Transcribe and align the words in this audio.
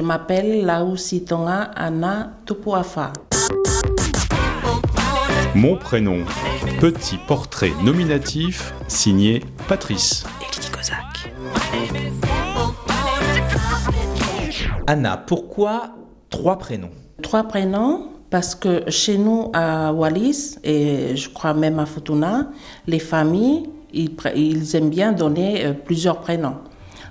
Je 0.00 0.04
m'appelle 0.06 0.64
Laousi 0.64 1.26
Tonga 1.26 1.72
Anna 1.76 2.30
Tupuafa. 2.46 3.12
Mon 5.54 5.76
prénom, 5.76 6.24
petit 6.80 7.18
portrait 7.28 7.72
nominatif 7.84 8.72
signé 8.88 9.44
Patrice. 9.68 10.24
Anna, 14.86 15.18
pourquoi 15.18 15.90
trois 16.30 16.56
prénoms? 16.56 16.92
Trois 17.20 17.42
prénoms 17.42 18.08
parce 18.30 18.54
que 18.54 18.90
chez 18.90 19.18
nous 19.18 19.50
à 19.52 19.92
Wallis 19.92 20.56
et 20.64 21.14
je 21.14 21.28
crois 21.28 21.52
même 21.52 21.78
à 21.78 21.84
Futuna, 21.84 22.46
les 22.86 23.00
familles, 23.00 23.68
ils 23.92 24.76
aiment 24.76 24.88
bien 24.88 25.12
donner 25.12 25.66
euh, 25.66 25.72
plusieurs 25.74 26.20
prénoms. 26.20 26.56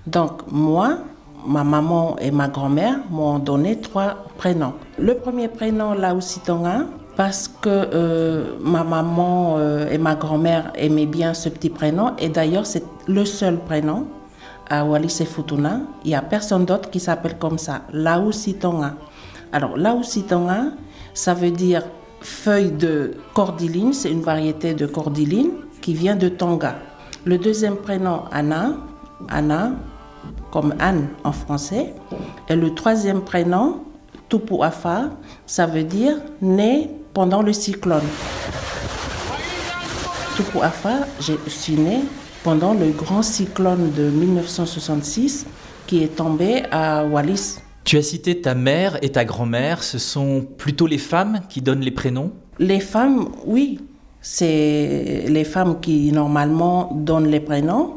Donc 0.08 0.42
moi, 0.50 0.98
ma 1.46 1.64
maman 1.64 2.16
et 2.20 2.32
ma 2.32 2.48
grand-mère 2.48 3.00
m'ont 3.10 3.40
donné 3.40 3.80
trois 3.80 4.26
prénoms. 4.38 4.74
Le 4.98 5.16
premier 5.16 5.48
prénom, 5.48 5.96
Tonga, 6.46 6.86
parce 7.16 7.48
que 7.48 7.70
euh, 7.70 8.56
ma 8.62 8.84
maman 8.84 9.56
euh, 9.58 9.90
et 9.90 9.98
ma 9.98 10.16
grand-mère 10.16 10.72
aimaient 10.76 11.06
bien 11.06 11.34
ce 11.34 11.50
petit 11.50 11.70
prénom 11.70 12.12
et 12.18 12.30
d'ailleurs 12.30 12.66
c'est 12.66 12.86
le 13.08 13.26
seul 13.26 13.58
prénom 13.58 14.08
à 14.70 14.86
Wallis 14.86 15.18
et 15.20 15.26
Futuna. 15.26 15.82
Il 16.06 16.10
n'y 16.10 16.16
a 16.16 16.22
personne 16.22 16.64
d'autre 16.64 16.90
qui 16.90 17.00
s'appelle 17.00 17.38
comme 17.38 17.58
ça, 17.58 17.82
Laousi 17.92 18.56
Tonga. 18.56 18.94
Alors 19.52 19.76
Laousi 19.76 20.24
Tonga, 20.24 20.72
ça 21.14 21.34
veut 21.34 21.52
dire 21.52 21.84
feuille 22.22 22.72
de 22.72 23.16
cordyline, 23.34 23.94
c'est 23.94 24.12
une 24.12 24.22
variété 24.22 24.74
de 24.74 24.86
cordyline 24.86 25.52
qui 25.82 25.94
vient 25.94 26.16
de 26.16 26.30
Tonga. 26.30 26.76
Le 27.26 27.38
deuxième 27.38 27.76
prénom, 27.76 28.22
Anna, 28.32 28.78
Anna, 29.28 29.72
comme 30.52 30.74
Anne 30.80 31.08
en 31.24 31.32
français. 31.32 31.94
Et 32.50 32.56
le 32.56 32.74
troisième 32.74 33.22
prénom, 33.22 33.84
Tupuafa, 34.30 35.10
ça 35.46 35.66
veut 35.66 35.84
dire 35.84 36.18
né 36.42 36.90
pendant 37.14 37.42
le 37.42 37.54
cyclone. 37.54 38.04
Tupuafa, 40.36 41.08
je 41.20 41.34
suis 41.48 41.76
née 41.76 42.02
pendant 42.44 42.74
le 42.74 42.92
grand 42.92 43.22
cyclone 43.22 43.92
de 43.92 44.04
1966 44.04 45.46
qui 45.88 46.04
est 46.04 46.16
tombé 46.16 46.64
à 46.72 47.04
Wallis. 47.04 47.58
Tu 47.84 47.98
as 47.98 48.04
cité 48.04 48.40
ta 48.40 48.54
mère 48.54 49.00
et 49.02 49.12
ta 49.12 49.26
grand-mère, 49.26 49.84
ce 49.84 49.98
sont 49.98 50.46
plutôt 50.58 50.86
les 50.86 51.00
femmes 51.00 51.42
qui 51.50 51.62
donnent 51.62 51.82
les 51.82 51.92
prénoms? 51.92 52.32
Les 52.60 52.80
femmes, 52.80 53.30
oui, 53.46 53.80
c'est 54.22 55.26
les 55.28 55.44
femmes 55.44 55.80
qui 55.80 56.12
normalement 56.12 56.92
donnent 56.94 57.30
les 57.30 57.40
prénoms. 57.40 57.96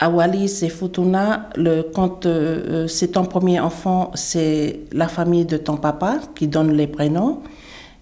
À 0.00 0.10
Wallis 0.10 0.60
et 0.62 0.68
Futuna, 0.68 1.50
le, 1.56 1.82
quand 1.82 2.24
euh, 2.24 2.86
c'est 2.86 3.08
ton 3.08 3.24
premier 3.24 3.58
enfant, 3.58 4.12
c'est 4.14 4.80
la 4.92 5.08
famille 5.08 5.44
de 5.44 5.56
ton 5.56 5.76
papa 5.76 6.20
qui 6.36 6.46
donne 6.46 6.72
les 6.72 6.86
prénoms. 6.86 7.40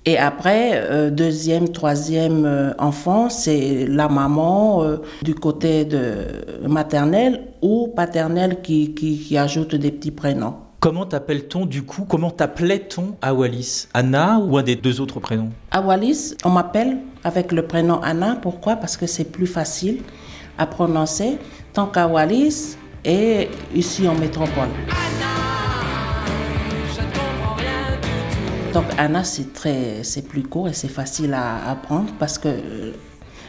Et 0.05 0.19
après, 0.19 0.73
euh, 0.75 1.11
deuxième, 1.11 1.71
troisième 1.71 2.45
euh, 2.45 2.73
enfant, 2.79 3.31
c'est 3.31 3.87
la 3.89 4.09
maman 4.09 4.83
euh, 4.83 4.99
du 5.23 5.35
côté 5.35 5.87
de 5.87 6.69
maternelle 6.69 7.49
ou 7.63 7.89
paternelle 7.97 8.61
qui, 8.63 8.95
qui, 8.95 9.19
qui 9.19 9.39
ajoute 9.39 9.75
des 9.75 9.91
petits 9.91 10.11
prénoms. 10.11 10.55
Comment 10.81 11.07
t'appelle-t-on 11.07 11.65
du 11.65 11.83
coup? 11.83 12.05
Comment 12.07 12.31
t'appelait-on 12.31 13.17
à 13.23 13.33
Wallis? 13.33 13.89
Anna 13.95 14.39
ou 14.39 14.59
un 14.59 14.63
des 14.63 14.77
deux 14.77 15.01
autres 15.01 15.19
prénoms? 15.19 15.51
À 15.71 15.81
Wallis, 15.81 16.35
on 16.45 16.51
m'appelle 16.51 16.99
avec 17.25 17.51
le 17.53 17.63
prénom 17.63 18.01
Anna. 18.03 18.37
Pourquoi? 18.41 18.77
Parce 18.77 18.99
que 18.99 19.07
c'est 19.07 19.25
plus 19.25 19.47
facile 19.47 20.03
à 20.59 20.67
prononcer, 20.67 21.39
tant 21.73 21.87
qu'à 21.87 22.07
Wallis 22.07 22.77
et 23.05 23.49
ici 23.75 24.09
en 24.09 24.15
métropole. 24.15 24.69
Donc 28.73 28.85
Anna, 28.99 29.25
c'est 29.25 29.53
très, 29.55 30.03
c'est 30.03 30.29
plus 30.29 30.43
court 30.43 30.69
et 30.69 30.75
c'est 30.75 30.89
facile 30.89 31.33
à 31.33 31.71
apprendre 31.71 32.11
parce 32.19 32.37
que 32.37 32.49
euh, 32.49 32.93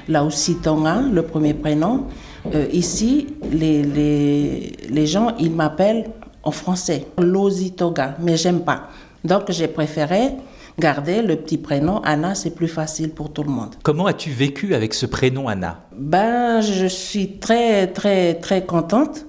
là 0.07 0.23
aussi 0.23 0.55
Tonga, 0.55 1.01
le 1.11 1.21
premier 1.23 1.53
prénom, 1.53 2.05
euh, 2.53 2.65
ici, 2.71 3.27
les, 3.51 3.83
les, 3.83 4.71
les 4.89 5.07
gens, 5.07 5.33
ils 5.37 5.51
m'appellent 5.51 6.05
en 6.43 6.51
français, 6.51 7.07
Losi 7.17 7.73
Toga, 7.73 8.15
mais 8.21 8.37
j'aime 8.37 8.61
pas. 8.61 8.87
Donc 9.25 9.51
j'ai 9.51 9.67
préféré 9.67 10.31
garder 10.79 11.21
le 11.21 11.35
petit 11.35 11.57
prénom 11.57 12.01
Anna, 12.03 12.35
c'est 12.35 12.55
plus 12.55 12.67
facile 12.67 13.09
pour 13.09 13.31
tout 13.31 13.43
le 13.43 13.49
monde. 13.49 13.75
Comment 13.83 14.05
as-tu 14.05 14.29
vécu 14.29 14.75
avec 14.75 14.93
ce 14.93 15.05
prénom 15.05 15.47
Anna? 15.47 15.81
Ben, 15.95 16.61
je 16.61 16.85
suis 16.85 17.38
très, 17.39 17.88
très, 17.88 18.35
très 18.35 18.65
contente 18.65 19.25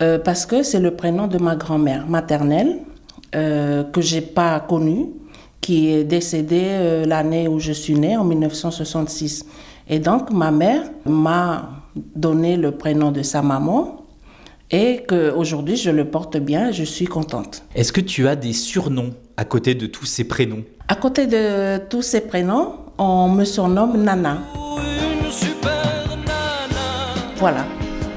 euh, 0.00 0.18
parce 0.18 0.46
que 0.46 0.62
c'est 0.62 0.80
le 0.80 0.92
prénom 0.92 1.26
de 1.26 1.38
ma 1.38 1.56
grand-mère 1.56 2.06
maternelle 2.06 2.78
euh, 3.34 3.82
que 3.84 4.00
j'ai 4.00 4.20
pas 4.20 4.60
connue, 4.60 5.06
qui 5.60 5.90
est 5.90 6.04
décédée 6.04 6.62
euh, 6.64 7.04
l'année 7.04 7.48
où 7.48 7.58
je 7.58 7.72
suis 7.72 7.94
née, 7.94 8.16
en 8.16 8.24
1966. 8.24 9.46
Et 9.88 9.98
donc, 9.98 10.30
ma 10.30 10.50
mère 10.50 10.82
m'a 11.04 11.70
donné 12.14 12.56
le 12.56 12.72
prénom 12.72 13.10
de 13.10 13.22
sa 13.22 13.42
maman 13.42 14.04
et 14.70 15.02
qu'aujourd'hui, 15.08 15.76
je 15.76 15.90
le 15.90 16.04
porte 16.06 16.36
bien 16.36 16.70
et 16.70 16.72
je 16.72 16.84
suis 16.84 17.06
contente. 17.06 17.64
Est-ce 17.74 17.92
que 17.92 18.00
tu 18.00 18.26
as 18.28 18.36
des 18.36 18.52
surnoms 18.52 19.14
à 19.36 19.44
côté 19.44 19.74
de 19.74 19.86
tous 19.86 20.06
ces 20.06 20.24
prénoms? 20.24 20.64
À 20.88 20.94
côté 20.96 21.26
de 21.26 21.78
tous 21.88 22.02
ces 22.02 22.20
prénoms, 22.20 22.76
on 22.98 23.28
me 23.28 23.44
surnomme 23.44 24.02
Nana. 24.02 24.38
Voilà, 27.36 27.64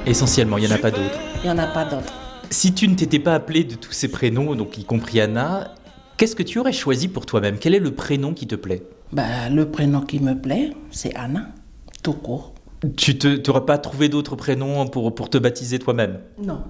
Essentiellement, 0.05 0.57
il 0.57 0.66
n'y 0.66 0.72
en 0.72 0.75
a 0.75 0.77
pas 0.77 0.91
d'autres. 0.91 1.19
il 1.44 1.47
n'y 1.47 1.50
en 1.51 1.57
a 1.57 1.67
pas 1.67 1.83
d'autres. 1.83 2.13
Si 2.50 2.73
tu 2.73 2.88
ne 2.88 2.95
t'étais 2.95 3.19
pas 3.19 3.35
appelé 3.35 3.66
de 3.66 3.75
tous 3.75 3.91
ces 3.91 4.07
prénoms, 4.07 4.56
donc 4.56 4.77
y 4.77 4.85
compris 4.85 5.19
Anna, 5.19 5.73
qu'est-ce 6.16 6.35
que 6.35 6.44
tu 6.44 6.59
aurais 6.59 6.72
choisi 6.72 7.09
pour 7.09 7.25
toi-même? 7.25 7.57
Quel 7.59 7.75
est 7.75 7.79
le 7.79 7.91
prénom 7.91 8.33
qui 8.33 8.47
te 8.47 8.56
plaît? 8.56 8.83
Ben, 9.11 9.53
le 9.53 9.69
prénom 9.69 10.00
qui 10.01 10.19
me 10.22 10.33
plaît, 10.33 10.72
c'est 10.91 11.13
Anna, 11.16 11.47
tout 12.03 12.13
court. 12.13 12.53
Tu 12.95 13.17
n'aurais 13.45 13.66
pas 13.66 13.77
trouvé 13.79 14.07
d'autres 14.07 14.35
prénoms 14.38 14.88
pour, 14.88 15.13
pour 15.13 15.29
te 15.29 15.38
baptiser 15.38 15.77
toi-même? 15.79 16.19
Non. 16.41 16.61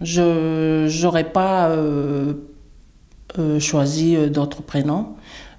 Je 0.00 1.02
n'aurais 1.02 1.30
pas 1.30 1.68
euh, 1.68 2.32
euh, 3.38 3.58
choisi 3.60 4.16
euh, 4.16 4.28
d'autres 4.28 4.62
prénoms. 4.62 5.06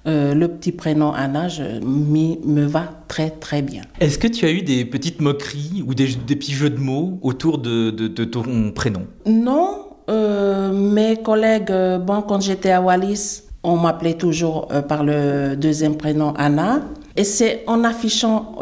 Euh, 0.06 0.32
le 0.34 0.48
petit 0.48 0.72
prénom 0.72 1.12
Anna 1.12 1.48
je, 1.48 1.62
me 1.84 2.64
va 2.64 2.84
très 3.06 3.28
très 3.28 3.60
bien. 3.60 3.82
Est-ce 4.00 4.18
que 4.18 4.28
tu 4.28 4.46
as 4.46 4.50
eu 4.50 4.62
des 4.62 4.86
petites 4.86 5.20
moqueries 5.20 5.84
ou 5.86 5.92
des, 5.94 6.08
des 6.26 6.36
petits 6.36 6.52
jeux 6.54 6.70
de 6.70 6.78
mots 6.80 7.18
autour 7.20 7.58
de, 7.58 7.90
de- 7.90 8.08
de 8.08 8.24
ton 8.24 8.72
prénom? 8.74 9.02
Non, 9.26 9.88
euh, 10.08 10.72
mes 10.72 11.18
collègues, 11.18 11.72
bon, 12.06 12.22
quand 12.22 12.40
j'étais 12.40 12.70
à 12.70 12.80
Wallis, 12.80 13.42
on 13.62 13.76
m'appelait 13.76 14.14
toujours 14.14 14.68
euh, 14.72 14.80
par 14.80 15.04
le 15.04 15.54
deuxième 15.54 15.96
prénom 15.96 16.32
Anna. 16.38 16.80
Et 17.16 17.24
c'est 17.24 17.64
en 17.66 17.84
affichant 17.84 18.54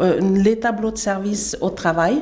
les 0.43 0.59
tableaux 0.59 0.91
de 0.91 0.97
service 0.97 1.55
au 1.61 1.69
travail 1.69 2.17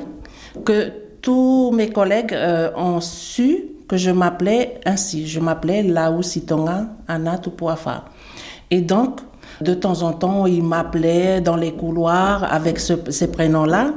que 0.63 0.91
tous 1.21 1.71
mes 1.73 1.89
collègues 1.89 2.35
ont 2.75 2.99
su 3.01 3.63
que 3.87 3.97
je 3.97 4.11
m'appelais 4.11 4.79
ainsi. 4.85 5.27
Je 5.27 5.39
m'appelais 5.39 5.83
Laou 5.83 6.21
Sitonga 6.21 6.85
Anna 7.07 7.37
Tupuafa. 7.37 8.05
Et 8.69 8.81
donc, 8.81 9.19
de 9.61 9.73
temps 9.73 10.01
en 10.03 10.13
temps, 10.13 10.45
ils 10.45 10.63
m'appelaient 10.63 11.41
dans 11.41 11.55
les 11.55 11.71
couloirs 11.71 12.47
avec 12.53 12.79
ce- 12.79 13.09
ces 13.09 13.31
prénoms-là. 13.31 13.93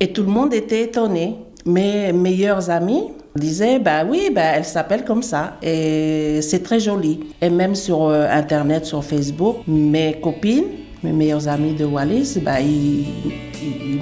Et 0.00 0.12
tout 0.12 0.22
le 0.22 0.30
monde 0.30 0.54
était 0.54 0.82
étonné. 0.82 1.36
Mes 1.64 2.12
meilleurs 2.12 2.70
amis 2.70 3.02
disaient, 3.36 3.78
bah 3.78 4.04
oui, 4.08 4.30
bah, 4.34 4.42
elle 4.54 4.64
s'appelle 4.64 5.04
comme 5.04 5.22
ça. 5.22 5.54
Et 5.62 6.40
c'est 6.42 6.62
très 6.62 6.80
joli. 6.80 7.20
Et 7.42 7.50
même 7.50 7.74
sur 7.74 8.04
euh, 8.04 8.26
Internet, 8.30 8.86
sur 8.86 9.04
Facebook, 9.04 9.56
mes 9.68 10.18
copines, 10.20 10.64
mes 11.02 11.12
meilleurs 11.12 11.46
amis 11.46 11.74
de 11.74 11.84
Wallis, 11.84 12.38
bah, 12.42 12.60
ils, 12.60 13.04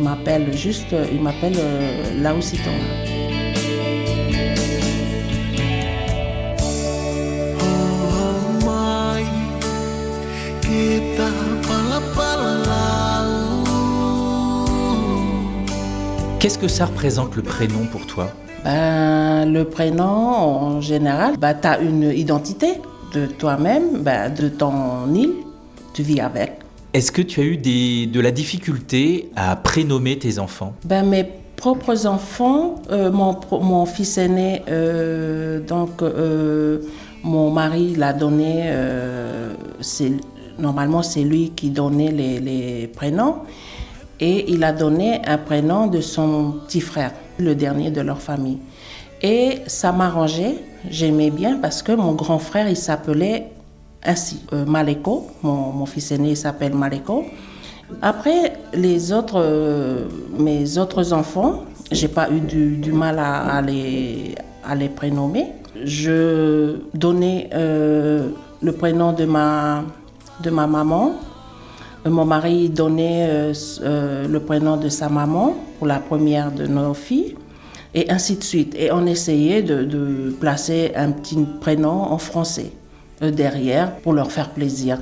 m'appellent 0.00 0.52
juste, 0.56 0.94
ils 1.12 1.20
m'appellent 1.20 1.58
euh, 1.58 2.40
Sitonga. 2.40 3.13
Qu'est-ce 16.44 16.58
que 16.58 16.69
ça 16.69 16.85
représente 16.85 17.37
le 17.37 17.43
prénom 17.43 17.87
pour 17.91 18.06
toi? 18.06 18.29
Ben, 18.64 19.50
le 19.50 19.64
prénom, 19.64 20.05
en 20.05 20.82
général, 20.82 21.38
ben, 21.38 21.55
tu 21.55 21.67
as 21.67 21.81
une 21.81 22.02
identité 22.02 22.82
de 23.14 23.25
toi-même, 23.25 24.02
ben, 24.02 24.29
de 24.29 24.50
ton 24.50 25.11
île, 25.14 25.37
tu 25.94 26.02
vis 26.02 26.20
avec. 26.20 26.58
Est-ce 26.93 27.11
que 27.12 27.23
tu 27.23 27.41
as 27.41 27.44
eu 27.44 27.56
des, 27.56 28.05
de 28.05 28.20
la 28.20 28.31
difficulté 28.31 29.31
à 29.37 29.56
prénommer 29.56 30.19
tes 30.19 30.38
enfants? 30.38 30.75
Ben, 30.85 31.06
mes 31.08 31.25
propres 31.56 32.06
enfants, 32.06 32.75
euh, 32.90 33.11
mon, 33.11 33.40
mon 33.50 33.87
fils 33.87 34.19
aîné, 34.19 34.61
euh, 34.69 35.61
donc 35.61 36.02
euh, 36.02 36.81
mon 37.23 37.50
mari 37.50 37.94
l'a 37.97 38.12
donné, 38.12 38.70
c'est, 39.81 40.12
normalement 40.58 41.02
c'est 41.02 41.23
lui 41.23 41.52
qui 41.56 41.70
donnait 41.70 42.12
les, 42.12 42.38
les 42.38 42.87
prénoms, 42.88 43.37
et 44.20 44.52
il 44.52 44.64
a 44.64 44.72
donné 44.72 45.20
un 45.26 45.38
prénom 45.38 45.87
de 45.87 46.00
son 46.00 46.55
petit 46.66 46.81
frère, 46.81 47.12
le 47.38 47.55
dernier 47.55 47.90
de 47.90 48.00
leur 48.00 48.20
famille. 48.20 48.58
Et 49.22 49.61
ça 49.66 49.93
m'arrangeait 49.93 50.56
j'aimais 50.90 51.31
bien 51.31 51.58
parce 51.61 51.82
que 51.82 51.93
mon 51.93 52.12
grand 52.12 52.38
frère, 52.38 52.69
il 52.69 52.76
s'appelait 52.76 53.50
ainsi, 54.05 54.43
euh, 54.52 54.64
Maleko. 54.66 55.26
Mon, 55.43 55.87
fils 55.87 56.12
aîné 56.12 56.34
s'appelle 56.34 56.75
Maleko. 56.75 57.25
Après, 58.02 58.55
les 58.72 59.12
autres, 59.12 59.40
euh, 59.40 60.05
mes 60.38 60.78
autres 60.78 61.12
enfants, 61.12 61.64
j'ai 61.90 62.08
pas 62.08 62.28
eu 62.31 62.40
du, 62.40 62.93
mal 62.93 63.19
à, 63.19 63.56
à 63.56 63.62
les, 63.62 64.34
à 64.64 64.75
les 64.75 64.88
prénommer. 64.88 65.46
Je 65.82 66.76
donnais 66.94 67.50
euh, 67.55 68.28
le 68.62 68.72
prénom 68.72 69.12
de 69.12 69.25
ma, 69.25 69.84
de 70.43 70.50
ma 70.50 70.66
maman. 70.66 71.12
Mon 72.06 72.26
mari 72.26 72.68
donnait 72.68 73.26
euh, 73.30 73.52
euh, 73.82 74.28
le 74.28 74.40
prénom 74.40 74.76
de 74.76 74.90
sa 74.90 75.08
maman 75.08 75.54
pour 75.78 75.86
la 75.86 75.98
première 75.98 76.52
de 76.52 76.66
nos 76.66 76.92
filles, 76.92 77.34
et 77.94 78.10
ainsi 78.10 78.36
de 78.36 78.44
suite. 78.44 78.74
Et 78.78 78.92
on 78.92 79.06
essayait 79.06 79.62
de, 79.62 79.84
de 79.84 80.34
placer 80.38 80.92
un 80.96 81.10
petit 81.12 81.38
prénom 81.62 81.88
en 82.12 82.18
français 82.18 82.72
euh, 83.22 83.30
derrière 83.30 83.96
pour 83.96 84.12
leur 84.12 84.30
faire 84.30 84.50
plaisir 84.50 84.98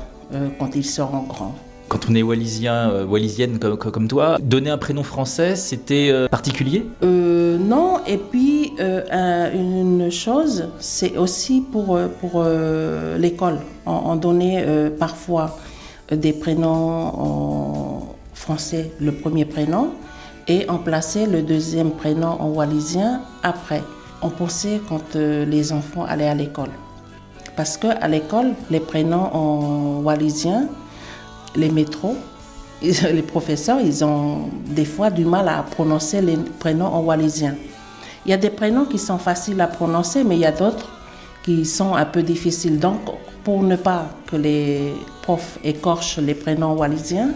quand 0.59 0.75
ils 0.75 0.85
seront 0.85 1.25
grands. 1.25 1.55
Quand 1.89 2.09
on 2.09 2.15
est 2.15 2.23
wallisien, 2.23 2.89
euh, 2.91 3.05
wallisienne 3.05 3.59
comme, 3.59 4.09
toi, 4.09 4.39
donner 4.41 4.71
un 4.71 4.79
prénom 4.79 5.03
français, 5.03 5.57
c'était 5.57 6.09
euh, 6.11 6.27
particulier? 6.29 6.87
Euh, 7.03 7.59
non, 7.59 7.99
et 8.07 8.17
puis 8.17 8.73
un- 9.11 9.51
une 9.53 10.11
chose, 10.11 10.69
c'est 10.79 11.19
aussi 11.19 11.61
pour, 11.61 11.99
pour 12.21 12.45
l'école. 13.19 13.59
On, 13.85 13.93
on 14.13 14.17
donnait 14.17 14.65
parfois 14.99 15.59
des 16.17 16.33
prénoms 16.33 16.69
en 16.71 18.03
français, 18.35 18.91
le 19.01 19.13
premier 19.13 19.45
prénom, 19.45 19.91
et 20.49 20.67
on 20.69 20.79
plaçait 20.79 21.27
le 21.27 21.43
deuxième 21.43 21.93
prénom 21.93 22.37
en 22.41 22.49
wallisien 22.49 23.23
après. 23.43 23.83
On 24.23 24.31
pensait 24.31 24.81
quand 24.89 25.17
euh, 25.17 25.45
les 25.45 25.73
enfants 25.73 26.05
allaient 26.05 26.29
à 26.29 26.35
l'école. 26.35 26.71
Parce 27.57 27.77
qu'à 27.77 28.09
l'école, 28.09 28.55
les 28.71 28.81
prénoms 28.81 29.35
en 29.35 30.01
wallisien, 30.03 30.69
les 31.55 31.71
métros, 31.71 32.17
les 32.83 33.23
professeurs, 33.23 33.81
ils 33.81 34.05
ont 34.05 34.49
des 34.67 34.85
fois 34.85 35.11
du 35.11 35.25
mal 35.25 35.49
à 35.49 35.63
prononcer 35.63 36.21
les 36.21 36.37
prénoms 36.37 36.87
en 36.87 37.01
wallisien. 37.01 37.55
Il 38.25 38.31
y 38.31 38.35
a 38.35 38.37
des 38.37 38.51
prénoms 38.51 38.85
qui 38.85 38.99
sont 38.99 39.19
faciles 39.19 39.61
à 39.61 39.67
prononcer, 39.67 40.25
mais 40.25 40.37
il 40.37 40.41
y 40.41 40.47
a 40.47 40.53
d'autres 40.53 40.92
qui 41.43 41.65
sont 41.65 41.95
un 41.95 42.05
peu 42.05 42.23
difficiles. 42.23 42.79
Donc, 42.79 43.01
pour 43.45 43.63
ne 43.63 43.77
pas 43.77 44.07
que 44.31 44.37
les 44.37 44.93
profs 45.23 45.59
écorchent 45.65 46.19
les 46.19 46.35
prénoms 46.35 46.75
wallisiens, 46.75 47.31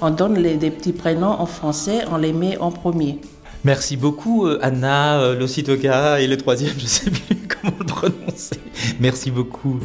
on 0.00 0.10
donne 0.10 0.34
les- 0.38 0.56
des 0.56 0.70
petits 0.70 0.92
prénoms 0.92 1.36
en 1.40 1.46
français, 1.46 2.04
on 2.12 2.16
les 2.18 2.32
met 2.32 2.56
en 2.58 2.70
premier. 2.70 3.18
Merci 3.64 3.96
beaucoup 3.96 4.46
euh, 4.46 4.58
Anna, 4.62 5.18
euh, 5.20 5.36
Lositoka 5.38 6.20
et 6.20 6.28
le 6.28 6.36
troisième, 6.36 6.74
je 6.78 6.86
sais 6.86 7.10
plus 7.10 7.36
comment 7.60 7.74
le 7.80 7.84
prononcer. 7.86 8.60
Merci 9.00 9.30
beaucoup. 9.32 9.80